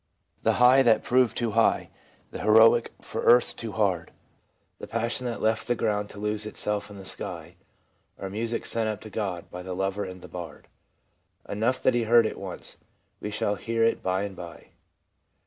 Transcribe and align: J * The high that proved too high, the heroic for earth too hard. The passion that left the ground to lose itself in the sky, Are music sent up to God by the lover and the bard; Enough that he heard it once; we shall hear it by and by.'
J 0.37 0.41
* 0.41 0.41
The 0.41 0.53
high 0.53 0.81
that 0.81 1.03
proved 1.03 1.37
too 1.37 1.51
high, 1.51 1.91
the 2.31 2.39
heroic 2.41 2.91
for 3.01 3.21
earth 3.21 3.55
too 3.55 3.73
hard. 3.73 4.09
The 4.79 4.87
passion 4.87 5.27
that 5.27 5.43
left 5.43 5.67
the 5.67 5.75
ground 5.75 6.09
to 6.09 6.17
lose 6.17 6.47
itself 6.47 6.89
in 6.89 6.97
the 6.97 7.05
sky, 7.05 7.53
Are 8.17 8.27
music 8.27 8.65
sent 8.65 8.89
up 8.89 8.99
to 9.01 9.11
God 9.11 9.51
by 9.51 9.61
the 9.61 9.75
lover 9.75 10.03
and 10.03 10.23
the 10.23 10.27
bard; 10.27 10.67
Enough 11.47 11.83
that 11.83 11.93
he 11.93 12.05
heard 12.05 12.25
it 12.25 12.39
once; 12.39 12.77
we 13.19 13.29
shall 13.29 13.53
hear 13.53 13.83
it 13.83 14.01
by 14.01 14.23
and 14.23 14.35
by.' 14.35 14.69